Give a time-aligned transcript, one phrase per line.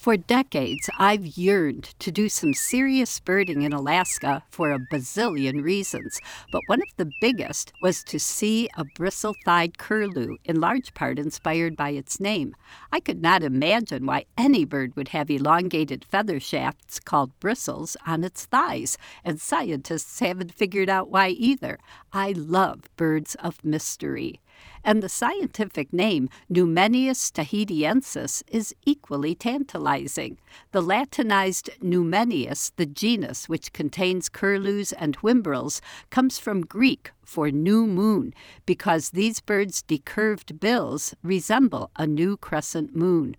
[0.00, 6.22] For decades, I've yearned to do some serious birding in Alaska for a bazillion reasons,
[6.50, 11.18] but one of the biggest was to see a bristle thighed curlew, in large part
[11.18, 12.56] inspired by its name.
[12.90, 18.24] I could not imagine why any bird would have elongated feather shafts called bristles on
[18.24, 21.78] its thighs, and scientists haven't figured out why either.
[22.10, 24.40] I love birds of mystery
[24.84, 30.38] and the scientific name Numenius tahitiensis is equally tantalizing.
[30.72, 35.80] The Latinized Numenius, the genus which contains curlews and whimbrels,
[36.10, 38.34] comes from Greek for new moon
[38.66, 43.36] because these birds' decurved bills resemble a new crescent moon.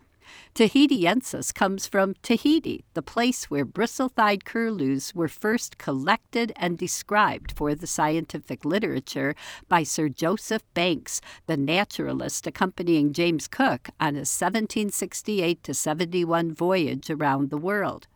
[0.53, 7.51] Tahitiensis comes from Tahiti, the place where bristle thighed curlews were first collected and described
[7.51, 9.35] for the scientific literature
[9.69, 17.09] by Sir Joseph Banks, the naturalist accompanying James Cook on his 1768 to 71 voyage
[17.09, 18.07] around the world.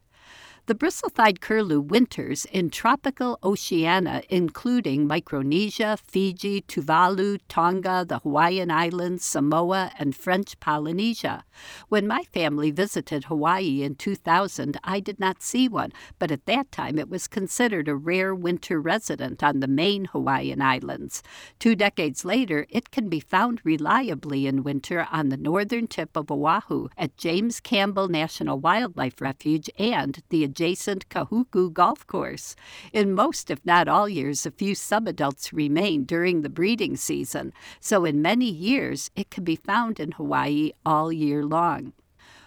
[0.67, 9.23] The bristle-thighed curlew winters in tropical Oceania, including Micronesia, Fiji, Tuvalu, Tonga, the Hawaiian Islands,
[9.23, 11.43] Samoa, and French Polynesia.
[11.89, 16.71] When my family visited Hawaii in 2000, I did not see one, but at that
[16.71, 21.21] time it was considered a rare winter resident on the main Hawaiian Islands.
[21.59, 26.31] Two decades later, it can be found reliably in winter on the northern tip of
[26.31, 32.55] Oahu at James Campbell National Wildlife Refuge and the adjacent Kahuku Golf Course.
[32.93, 38.05] In most, if not all years, a few subadults remain during the breeding season, so
[38.05, 41.91] in many years it can be found in Hawaii all year long.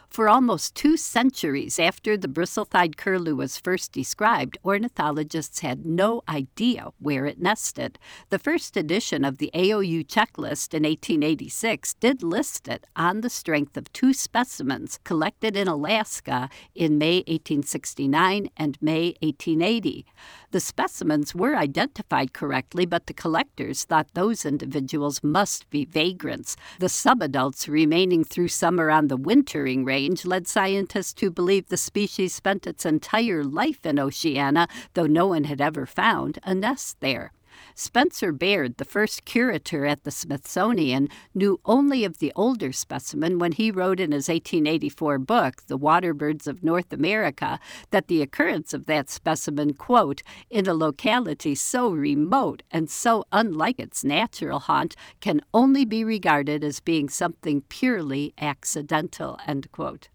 [0.08, 6.88] For almost two centuries after the bristle-thighed curlew was first described, ornithologists had no idea
[6.98, 7.98] where it nested.
[8.30, 13.76] The first edition of the AOU checklist in 1886 did list it on the strength
[13.76, 20.06] of two specimens collected in Alaska in May 1869 and May 1880.
[20.50, 26.56] The specimens were identified correctly, but the collectors thought those individuals must be vagrants.
[26.80, 32.32] The subadults remaining through summer on the wintering range led scientists to believe the species
[32.32, 37.32] spent its entire life in Oceania, though no one had ever found a nest there.
[37.74, 43.52] Spencer Baird, the first curator at the Smithsonian, knew only of the older specimen when
[43.52, 47.58] he wrote in his 1884 book, The Waterbirds of North America,
[47.90, 53.78] that the occurrence of that specimen, quote, in a locality so remote and so unlike
[53.78, 60.08] its natural haunt, can only be regarded as being something purely accidental, end quote.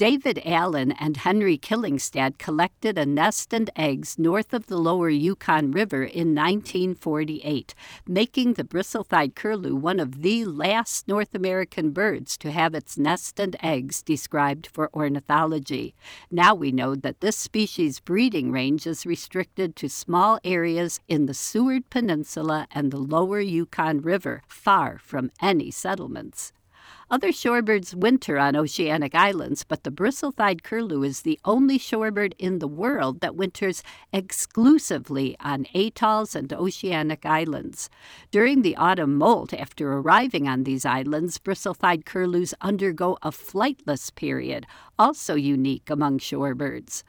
[0.00, 5.72] David Allen and Henry Kyllingstad collected a nest and eggs north of the lower Yukon
[5.72, 7.74] River in 1948,
[8.08, 13.38] making the bristle-thighed curlew one of the last North American birds to have its nest
[13.38, 15.94] and eggs described for ornithology.
[16.30, 21.34] Now we know that this species' breeding range is restricted to small areas in the
[21.34, 26.54] Seward Peninsula and the lower Yukon River, far from any settlements.
[27.12, 32.60] Other shorebirds winter on oceanic islands, but the bristle-thighed curlew is the only shorebird in
[32.60, 33.82] the world that winters
[34.12, 37.90] exclusively on atolls and oceanic islands.
[38.30, 44.64] During the autumn molt, after arriving on these islands, bristle-thighed curlews undergo a flightless period,
[44.96, 47.02] also unique among shorebirds.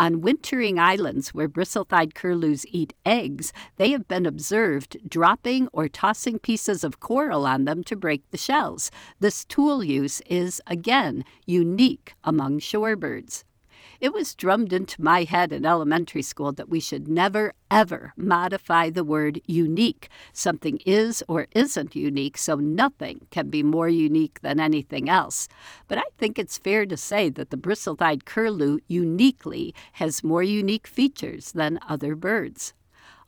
[0.00, 6.38] On wintering islands where bristle-thighed curlews eat eggs, they have been observed dropping or tossing
[6.38, 8.90] pieces of coral on them to break the shells.
[9.18, 13.44] This tool use is, again, unique among shorebirds.
[14.00, 18.88] It was drummed into my head in elementary school that we should never, ever modify
[18.88, 20.08] the word unique.
[20.32, 25.48] Something is or isn't unique, so nothing can be more unique than anything else.
[25.86, 30.42] But I think it's fair to say that the bristle thighed curlew uniquely has more
[30.42, 32.72] unique features than other birds.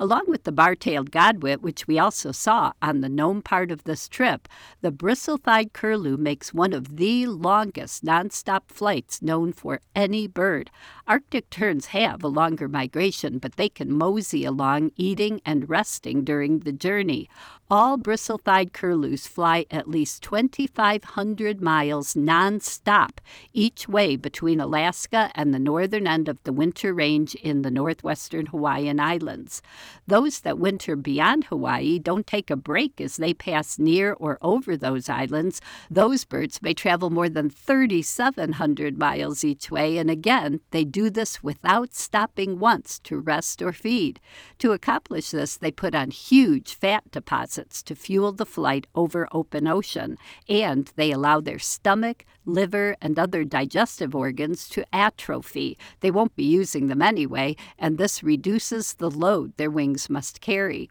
[0.03, 4.09] Along with the bar-tailed godwit, which we also saw on the Nome part of this
[4.09, 4.49] trip,
[4.81, 10.73] the bristle-thighed curlew makes one of the longest nonstop flights known for any bird.
[11.07, 16.59] Arctic terns have a longer migration, but they can mosey along eating and resting during
[16.59, 17.29] the journey.
[17.75, 23.13] All bristle-thighed curlews fly at least 2,500 miles nonstop
[23.55, 28.45] each way between Alaska and the northern end of the winter range in the northwestern
[28.45, 29.63] Hawaiian Islands.
[30.07, 34.77] Those that winter beyond Hawaii don't take a break as they pass near or over
[34.77, 35.63] those islands.
[35.91, 41.43] Those birds may travel more than 3,700 miles each way, and again, they do this
[41.43, 44.21] without stopping once to rest or feed.
[44.59, 49.69] To accomplish this, they put on huge fat deposits to fuel the flight over open
[49.69, 50.19] ocean,
[50.49, 55.79] and they allow their stomach, liver, and other digestive organs to atrophy.
[56.01, 60.91] They won't be using them anyway, and this reduces the load their wings must carry.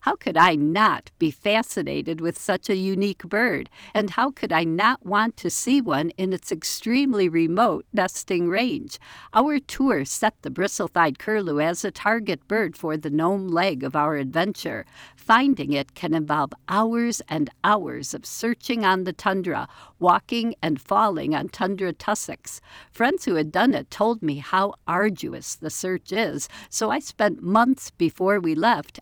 [0.00, 3.68] How could I not be fascinated with such a unique bird?
[3.92, 8.98] And how could I not want to see one in its extremely remote nesting range?
[9.34, 13.94] Our tour set the bristle-thighed curlew as a target bird for the Nome leg of
[13.94, 14.86] our adventure.
[15.16, 19.68] Finding it can involve hours and hours of searching on the tundra,
[19.98, 22.62] walking and falling on tundra tussocks.
[22.90, 27.42] Friends who had done it told me how arduous the search is, so I spent
[27.42, 28.98] months before we left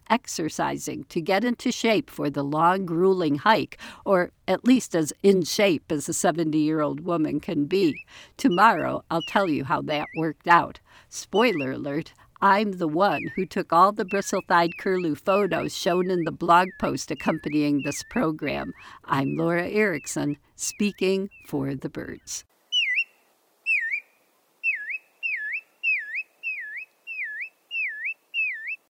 [1.09, 5.91] to get into shape for the long, grueling hike, or at least as in shape
[5.91, 7.95] as a 70 year old woman can be.
[8.37, 10.81] Tomorrow, I'll tell you how that worked out.
[11.09, 16.25] Spoiler alert, I'm the one who took all the bristle thighed curlew photos shown in
[16.25, 18.73] the blog post accompanying this program.
[19.05, 22.45] I'm Laura Erickson, speaking for the birds.